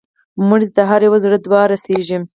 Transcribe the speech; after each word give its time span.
مړه 0.47 0.65
ته 0.75 0.81
د 0.85 0.87
هر 0.89 1.01
یو 1.07 1.15
زړه 1.25 1.37
دعا 1.45 1.63
رسېږي 1.73 2.17